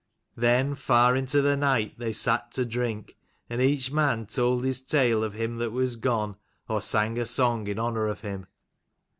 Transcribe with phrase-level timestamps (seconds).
[0.35, 3.17] Then far into the night they sat to drink,
[3.51, 7.67] and each man told his tale of him that was gone, or sang a song
[7.67, 8.47] in honour of him.